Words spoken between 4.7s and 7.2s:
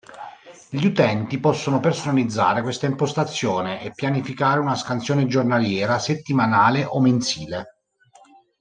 scansione giornaliera, settimanale o